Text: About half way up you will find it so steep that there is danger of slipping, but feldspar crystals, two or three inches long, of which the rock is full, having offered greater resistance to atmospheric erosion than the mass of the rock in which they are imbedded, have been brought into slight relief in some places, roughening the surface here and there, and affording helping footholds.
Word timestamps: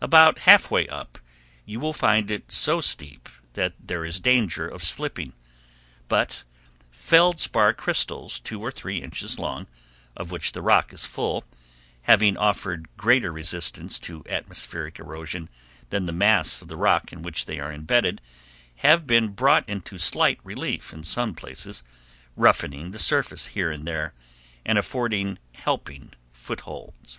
About 0.00 0.42
half 0.42 0.70
way 0.70 0.86
up 0.86 1.18
you 1.66 1.80
will 1.80 1.92
find 1.92 2.30
it 2.30 2.52
so 2.52 2.80
steep 2.80 3.28
that 3.54 3.72
there 3.80 4.04
is 4.04 4.20
danger 4.20 4.68
of 4.68 4.84
slipping, 4.84 5.32
but 6.06 6.44
feldspar 6.92 7.72
crystals, 7.74 8.38
two 8.38 8.60
or 8.60 8.70
three 8.70 9.02
inches 9.02 9.40
long, 9.40 9.66
of 10.16 10.30
which 10.30 10.52
the 10.52 10.62
rock 10.62 10.92
is 10.92 11.04
full, 11.04 11.42
having 12.02 12.36
offered 12.36 12.96
greater 12.96 13.32
resistance 13.32 13.98
to 13.98 14.22
atmospheric 14.30 15.00
erosion 15.00 15.48
than 15.90 16.06
the 16.06 16.12
mass 16.12 16.62
of 16.62 16.68
the 16.68 16.76
rock 16.76 17.12
in 17.12 17.22
which 17.22 17.46
they 17.46 17.58
are 17.58 17.72
imbedded, 17.72 18.20
have 18.76 19.04
been 19.04 19.30
brought 19.32 19.68
into 19.68 19.98
slight 19.98 20.38
relief 20.44 20.92
in 20.92 21.02
some 21.02 21.34
places, 21.34 21.82
roughening 22.36 22.92
the 22.92 23.00
surface 23.00 23.48
here 23.48 23.72
and 23.72 23.84
there, 23.84 24.14
and 24.64 24.78
affording 24.78 25.40
helping 25.54 26.12
footholds. 26.32 27.18